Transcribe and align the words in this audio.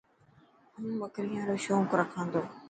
مون 0.79 0.93
ٻڪريان 1.01 1.43
رو 1.47 1.55
شونق 1.63 1.91
رکا 1.99 2.21
تو. 2.31 2.41